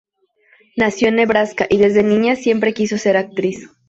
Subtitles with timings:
[0.77, 3.69] Nació en Nebraska y desde niña siempre quiso ser actriz.